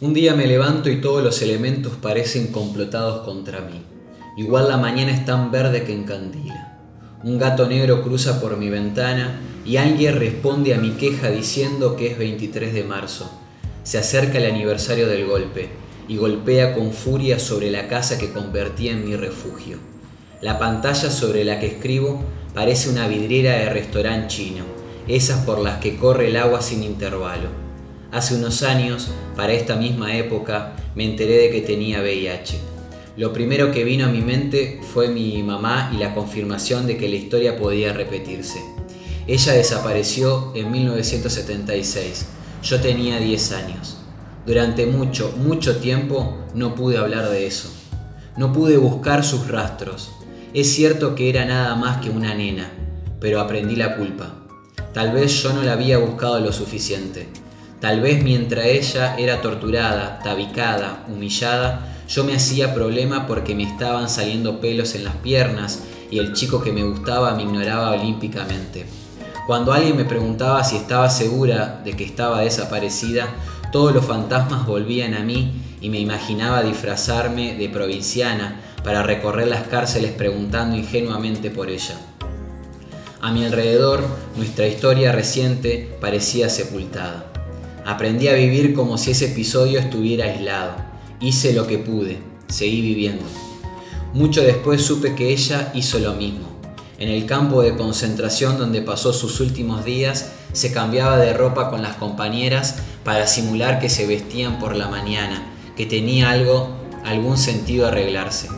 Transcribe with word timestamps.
Un 0.00 0.14
día 0.14 0.32
me 0.36 0.46
levanto 0.46 0.90
y 0.90 1.00
todos 1.00 1.24
los 1.24 1.42
elementos 1.42 1.94
parecen 2.00 2.52
complotados 2.52 3.24
contra 3.24 3.62
mí. 3.62 3.82
Igual 4.36 4.68
la 4.68 4.76
mañana 4.76 5.10
es 5.10 5.24
tan 5.24 5.50
verde 5.50 5.82
que 5.82 5.92
encandila. 5.92 6.78
Un 7.24 7.36
gato 7.36 7.66
negro 7.66 8.04
cruza 8.04 8.40
por 8.40 8.56
mi 8.58 8.70
ventana 8.70 9.40
y 9.66 9.76
alguien 9.76 10.14
responde 10.14 10.72
a 10.72 10.78
mi 10.78 10.90
queja 10.90 11.32
diciendo 11.32 11.96
que 11.96 12.12
es 12.12 12.16
23 12.16 12.74
de 12.74 12.84
marzo. 12.84 13.28
Se 13.82 13.98
acerca 13.98 14.38
el 14.38 14.46
aniversario 14.46 15.08
del 15.08 15.26
golpe 15.26 15.68
y 16.06 16.16
golpea 16.16 16.76
con 16.76 16.92
furia 16.92 17.40
sobre 17.40 17.68
la 17.72 17.88
casa 17.88 18.18
que 18.18 18.30
convertía 18.30 18.92
en 18.92 19.04
mi 19.04 19.16
refugio. 19.16 19.78
La 20.40 20.60
pantalla 20.60 21.10
sobre 21.10 21.44
la 21.44 21.58
que 21.58 21.66
escribo 21.66 22.22
parece 22.54 22.88
una 22.88 23.08
vidriera 23.08 23.54
de 23.54 23.68
restaurante 23.70 24.28
chino, 24.28 24.64
esas 25.08 25.44
por 25.44 25.58
las 25.58 25.78
que 25.78 25.96
corre 25.96 26.28
el 26.28 26.36
agua 26.36 26.62
sin 26.62 26.84
intervalo. 26.84 27.67
Hace 28.10 28.36
unos 28.36 28.62
años, 28.62 29.08
para 29.36 29.52
esta 29.52 29.76
misma 29.76 30.16
época, 30.16 30.74
me 30.94 31.04
enteré 31.04 31.36
de 31.36 31.50
que 31.50 31.60
tenía 31.60 32.00
VIH. 32.00 32.58
Lo 33.18 33.34
primero 33.34 33.70
que 33.70 33.84
vino 33.84 34.06
a 34.06 34.08
mi 34.08 34.22
mente 34.22 34.80
fue 34.94 35.08
mi 35.08 35.42
mamá 35.42 35.90
y 35.94 35.98
la 35.98 36.14
confirmación 36.14 36.86
de 36.86 36.96
que 36.96 37.08
la 37.08 37.16
historia 37.16 37.58
podía 37.58 37.92
repetirse. 37.92 38.60
Ella 39.26 39.52
desapareció 39.52 40.52
en 40.54 40.70
1976. 40.70 42.26
Yo 42.62 42.80
tenía 42.80 43.18
10 43.18 43.52
años. 43.52 43.98
Durante 44.46 44.86
mucho, 44.86 45.34
mucho 45.36 45.76
tiempo 45.76 46.38
no 46.54 46.74
pude 46.74 46.96
hablar 46.96 47.28
de 47.28 47.46
eso. 47.46 47.70
No 48.38 48.54
pude 48.54 48.78
buscar 48.78 49.22
sus 49.22 49.48
rastros. 49.48 50.12
Es 50.54 50.72
cierto 50.72 51.14
que 51.14 51.28
era 51.28 51.44
nada 51.44 51.74
más 51.74 51.98
que 51.98 52.08
una 52.08 52.34
nena, 52.34 52.70
pero 53.20 53.38
aprendí 53.38 53.76
la 53.76 53.96
culpa. 53.96 54.46
Tal 54.94 55.12
vez 55.12 55.42
yo 55.42 55.52
no 55.52 55.62
la 55.62 55.74
había 55.74 55.98
buscado 55.98 56.40
lo 56.40 56.54
suficiente. 56.54 57.28
Tal 57.80 58.00
vez 58.00 58.24
mientras 58.24 58.66
ella 58.66 59.16
era 59.16 59.40
torturada, 59.40 60.18
tabicada, 60.18 61.04
humillada, 61.08 61.94
yo 62.08 62.24
me 62.24 62.34
hacía 62.34 62.74
problema 62.74 63.26
porque 63.26 63.54
me 63.54 63.62
estaban 63.62 64.08
saliendo 64.08 64.60
pelos 64.60 64.94
en 64.94 65.04
las 65.04 65.14
piernas 65.16 65.84
y 66.10 66.18
el 66.18 66.32
chico 66.32 66.60
que 66.60 66.72
me 66.72 66.82
gustaba 66.82 67.34
me 67.34 67.42
ignoraba 67.42 67.90
olímpicamente. 67.90 68.86
Cuando 69.46 69.72
alguien 69.72 69.96
me 69.96 70.04
preguntaba 70.04 70.64
si 70.64 70.76
estaba 70.76 71.08
segura 71.08 71.80
de 71.84 71.92
que 71.92 72.04
estaba 72.04 72.40
desaparecida, 72.40 73.28
todos 73.70 73.94
los 73.94 74.04
fantasmas 74.04 74.66
volvían 74.66 75.14
a 75.14 75.20
mí 75.20 75.62
y 75.80 75.88
me 75.88 76.00
imaginaba 76.00 76.62
disfrazarme 76.62 77.54
de 77.54 77.68
provinciana 77.68 78.60
para 78.82 79.02
recorrer 79.02 79.46
las 79.46 79.68
cárceles 79.68 80.12
preguntando 80.12 80.76
ingenuamente 80.76 81.50
por 81.50 81.70
ella. 81.70 81.94
A 83.20 83.30
mi 83.32 83.44
alrededor, 83.44 84.02
nuestra 84.36 84.66
historia 84.66 85.12
reciente 85.12 85.96
parecía 86.00 86.48
sepultada. 86.48 87.27
Aprendí 87.88 88.28
a 88.28 88.34
vivir 88.34 88.74
como 88.74 88.98
si 88.98 89.12
ese 89.12 89.32
episodio 89.32 89.80
estuviera 89.80 90.26
aislado. 90.26 90.72
Hice 91.22 91.54
lo 91.54 91.66
que 91.66 91.78
pude, 91.78 92.18
seguí 92.46 92.82
viviendo. 92.82 93.24
Mucho 94.12 94.42
después 94.42 94.82
supe 94.82 95.14
que 95.14 95.32
ella 95.32 95.72
hizo 95.74 95.98
lo 95.98 96.12
mismo. 96.12 96.48
En 96.98 97.08
el 97.08 97.24
campo 97.24 97.62
de 97.62 97.78
concentración 97.78 98.58
donde 98.58 98.82
pasó 98.82 99.14
sus 99.14 99.40
últimos 99.40 99.86
días, 99.86 100.32
se 100.52 100.70
cambiaba 100.70 101.16
de 101.16 101.32
ropa 101.32 101.70
con 101.70 101.80
las 101.80 101.96
compañeras 101.96 102.76
para 103.04 103.26
simular 103.26 103.80
que 103.80 103.88
se 103.88 104.06
vestían 104.06 104.58
por 104.58 104.76
la 104.76 104.88
mañana, 104.88 105.50
que 105.74 105.86
tenía 105.86 106.30
algo, 106.30 106.76
algún 107.06 107.38
sentido 107.38 107.86
arreglarse. 107.86 108.50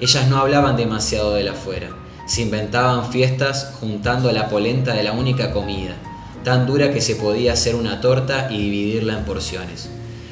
Ellas 0.00 0.28
no 0.28 0.38
hablaban 0.38 0.76
demasiado 0.76 1.34
de 1.34 1.42
la 1.42 1.54
afuera, 1.54 1.88
se 2.28 2.42
inventaban 2.42 3.10
fiestas 3.10 3.72
juntando 3.80 4.30
la 4.30 4.48
polenta 4.48 4.94
de 4.94 5.02
la 5.02 5.10
única 5.10 5.50
comida 5.50 5.96
tan 6.46 6.64
dura 6.64 6.92
que 6.92 7.00
se 7.00 7.16
podía 7.16 7.54
hacer 7.54 7.74
una 7.74 8.00
torta 8.00 8.46
y 8.52 8.58
dividirla 8.58 9.18
en 9.18 9.24
porciones. 9.24 9.88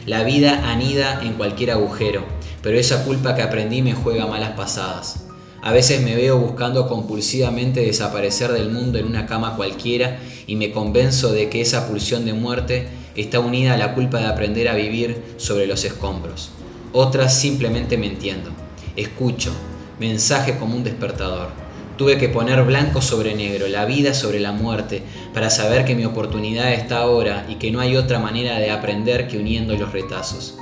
La 0.07 0.23
vida 0.23 0.71
anida 0.71 1.21
en 1.25 1.33
cualquier 1.33 1.73
agujero, 1.73 2.25
pero 2.63 2.79
esa 2.79 3.03
culpa 3.03 3.35
que 3.35 3.43
aprendí 3.43 3.83
me 3.83 3.95
juega 3.95 4.29
malas 4.29 4.53
pasadas. 4.53 5.27
A 5.61 5.73
veces 5.73 6.03
me 6.03 6.15
veo 6.15 6.39
buscando 6.39 6.87
compulsivamente 6.87 7.81
desaparecer 7.81 8.53
del 8.53 8.71
mundo 8.71 8.97
en 8.97 9.07
una 9.07 9.27
cama 9.27 9.57
cualquiera 9.57 10.21
y 10.47 10.55
me 10.55 10.71
convenzo 10.71 11.33
de 11.33 11.51
que 11.51 11.61
esa 11.61 11.89
pulsión 11.89 12.25
de 12.27 12.33
muerte 12.33 12.87
está 13.17 13.41
unida 13.41 13.75
a 13.75 13.77
la 13.77 13.93
culpa 13.93 14.19
de 14.19 14.27
aprender 14.27 14.69
a 14.69 14.77
vivir 14.77 15.21
sobre 15.37 15.67
los 15.67 15.85
escombros. 15.85 16.51
Otras 16.93 17.37
simplemente 17.37 17.99
me 17.99 18.07
entiendo. 18.07 18.51
Escucho, 18.95 19.51
mensaje 19.99 20.59
como 20.59 20.77
un 20.77 20.85
despertador. 20.85 21.64
Tuve 21.97 22.19
que 22.19 22.29
poner 22.29 22.65
blanco 22.65 23.01
sobre 23.01 23.37
negro, 23.37 23.69
la 23.69 23.85
vida 23.85 24.15
sobre 24.15 24.41
la 24.41 24.51
muerte, 24.51 25.03
para 25.33 25.49
saber 25.49 25.85
que 25.85 25.95
mi 25.95 26.05
oportunidad 26.05 26.73
está 26.73 26.99
ahora 26.99 27.47
y 27.49 27.55
que 27.55 27.71
no 27.71 27.79
hay 27.79 27.97
otra 27.97 28.19
manera 28.19 28.59
de 28.59 28.73
aprender 28.73 29.29
que 29.29 29.39
uniendo 29.39 29.77
los 29.77 29.93
retazos. 29.93 30.59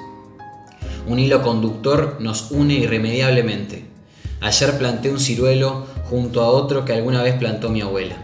Un 1.06 1.18
hilo 1.18 1.42
conductor 1.42 2.18
nos 2.20 2.50
une 2.50 2.74
irremediablemente. 2.74 3.86
Ayer 4.42 4.76
planté 4.76 5.10
un 5.10 5.18
ciruelo 5.18 5.86
junto 6.10 6.42
a 6.42 6.48
otro 6.48 6.84
que 6.84 6.92
alguna 6.92 7.22
vez 7.22 7.34
plantó 7.36 7.70
mi 7.70 7.80
abuela. 7.80 8.16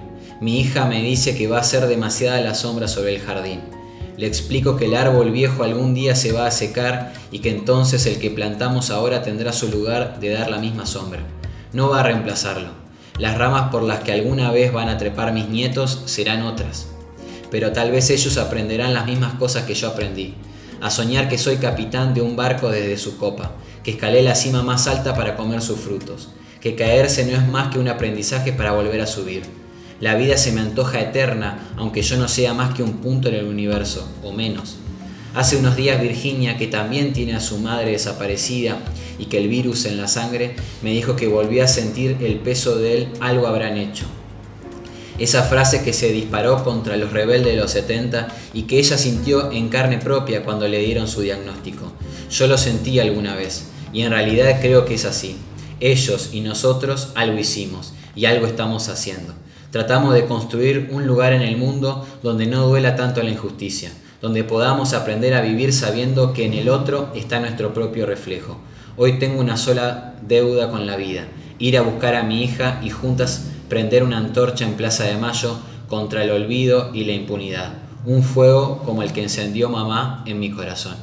Mi 0.42 0.60
hija 0.60 0.84
me 0.84 1.02
dice 1.02 1.34
que 1.34 1.48
va 1.48 1.60
a 1.60 1.64
ser 1.64 1.86
demasiada 1.86 2.42
la 2.42 2.54
sombra 2.54 2.88
sobre 2.88 3.14
el 3.14 3.22
jardín. 3.22 3.60
Le 4.19 4.26
explico 4.26 4.76
que 4.76 4.84
el 4.84 4.94
árbol 4.94 5.30
viejo 5.30 5.62
algún 5.62 5.94
día 5.94 6.14
se 6.14 6.32
va 6.32 6.46
a 6.46 6.50
secar 6.50 7.14
y 7.32 7.38
que 7.38 7.50
entonces 7.50 8.04
el 8.04 8.19
que 8.19 8.30
plantamos 8.30 8.90
ahora 8.90 9.22
tendrá 9.22 9.54
su 9.54 9.69
lugar 9.69 10.20
de 10.20 10.28
dar 10.28 10.50
la 10.50 10.58
misma 10.58 10.84
sombra. 10.84 11.20
No 11.72 11.88
va 11.88 12.00
a 12.00 12.02
reemplazarlo 12.02 12.88
las 13.18 13.36
ramas 13.36 13.70
por 13.70 13.82
las 13.82 14.00
que 14.00 14.12
alguna 14.12 14.50
vez 14.50 14.72
van 14.72 14.88
a 14.88 14.98
trepar 14.98 15.32
mis 15.32 15.48
nietos 15.48 16.02
serán 16.06 16.42
otras. 16.42 16.86
Pero 17.50 17.72
tal 17.72 17.90
vez 17.90 18.10
ellos 18.10 18.36
aprenderán 18.38 18.94
las 18.94 19.06
mismas 19.06 19.34
cosas 19.34 19.64
que 19.64 19.74
yo 19.74 19.88
aprendí. 19.88 20.34
A 20.80 20.90
soñar 20.90 21.28
que 21.28 21.38
soy 21.38 21.56
capitán 21.56 22.14
de 22.14 22.20
un 22.20 22.36
barco 22.36 22.70
desde 22.70 22.96
su 22.96 23.16
copa, 23.18 23.52
que 23.82 23.90
escalé 23.92 24.22
la 24.22 24.34
cima 24.34 24.62
más 24.62 24.86
alta 24.86 25.14
para 25.14 25.36
comer 25.36 25.60
sus 25.60 25.80
frutos, 25.80 26.28
que 26.60 26.76
caerse 26.76 27.26
no 27.26 27.36
es 27.36 27.48
más 27.48 27.72
que 27.72 27.80
un 27.80 27.88
aprendizaje 27.88 28.52
para 28.52 28.72
volver 28.72 29.00
a 29.00 29.06
subir. 29.06 29.42
La 30.00 30.14
vida 30.14 30.36
se 30.36 30.52
me 30.52 30.60
antoja 30.60 31.00
eterna, 31.00 31.70
aunque 31.76 32.02
yo 32.02 32.16
no 32.16 32.28
sea 32.28 32.54
más 32.54 32.74
que 32.74 32.84
un 32.84 32.98
punto 32.98 33.28
en 33.28 33.34
el 33.34 33.46
universo, 33.46 34.08
o 34.22 34.30
menos. 34.30 34.76
Hace 35.38 35.56
unos 35.56 35.76
días 35.76 36.03
Virginia, 36.03 36.56
que 36.56 36.66
también 36.66 37.12
tiene 37.12 37.37
a 37.37 37.41
su 37.41 37.59
madre 37.59 37.93
desaparecida 37.93 38.81
y 39.21 39.26
que 39.26 39.38
el 39.38 39.47
virus 39.47 39.84
en 39.84 39.97
la 39.97 40.09
sangre, 40.09 40.56
me 40.82 40.91
dijo 40.91 41.15
que 41.15 41.28
volvía 41.28 41.62
a 41.62 41.69
sentir 41.69 42.16
el 42.19 42.41
peso 42.41 42.76
de 42.76 42.99
él, 42.99 43.09
algo 43.21 43.47
habrán 43.47 43.76
hecho. 43.76 44.04
Esa 45.16 45.44
frase 45.44 45.84
que 45.84 45.93
se 45.93 46.10
disparó 46.10 46.65
contra 46.65 46.97
los 46.97 47.12
rebeldes 47.12 47.54
de 47.54 47.60
los 47.60 47.71
70 47.71 48.26
y 48.53 48.62
que 48.62 48.81
ella 48.81 48.99
sintió 48.99 49.53
en 49.53 49.69
carne 49.69 49.99
propia 49.99 50.43
cuando 50.43 50.66
le 50.66 50.81
dieron 50.81 51.06
su 51.06 51.21
diagnóstico. 51.21 51.93
Yo 52.32 52.49
lo 52.49 52.59
sentí 52.59 52.99
alguna 52.99 53.37
vez 53.37 53.66
y 53.93 54.03
en 54.03 54.10
realidad 54.10 54.59
creo 54.60 54.87
que 54.87 54.94
es 54.94 55.05
así. 55.05 55.37
Ellos 55.78 56.31
y 56.32 56.41
nosotros 56.41 57.12
algo 57.15 57.38
hicimos 57.38 57.93
y 58.16 58.25
algo 58.25 58.44
estamos 58.44 58.88
haciendo. 58.88 59.34
Tratamos 59.70 60.15
de 60.15 60.26
construir 60.26 60.88
un 60.91 61.06
lugar 61.06 61.32
en 61.32 61.43
el 61.43 61.59
mundo 61.59 62.05
donde 62.25 62.47
no 62.47 62.66
duela 62.66 62.97
tanto 62.97 63.22
la 63.22 63.31
injusticia, 63.31 63.93
donde 64.20 64.44
podamos 64.44 64.92
aprender 64.94 65.34
a 65.34 65.40
vivir 65.40 65.72
sabiendo 65.72 66.32
que 66.32 66.44
en 66.44 66.54
el 66.54 66.68
otro 66.68 67.10
está 67.14 67.40
nuestro 67.40 67.72
propio 67.72 68.04
reflejo. 68.04 68.58
Hoy 68.96 69.18
tengo 69.18 69.40
una 69.40 69.56
sola 69.56 70.14
deuda 70.26 70.70
con 70.70 70.86
la 70.86 70.96
vida, 70.96 71.24
ir 71.58 71.78
a 71.78 71.82
buscar 71.82 72.16
a 72.16 72.24
mi 72.24 72.42
hija 72.42 72.80
y 72.82 72.90
juntas 72.90 73.46
prender 73.68 74.02
una 74.02 74.18
antorcha 74.18 74.64
en 74.64 74.74
Plaza 74.74 75.04
de 75.04 75.16
Mayo 75.16 75.56
contra 75.88 76.24
el 76.24 76.30
olvido 76.30 76.90
y 76.92 77.04
la 77.04 77.12
impunidad, 77.12 77.74
un 78.04 78.22
fuego 78.22 78.82
como 78.84 79.02
el 79.02 79.12
que 79.12 79.22
encendió 79.22 79.68
mamá 79.68 80.24
en 80.26 80.40
mi 80.40 80.50
corazón. 80.50 80.96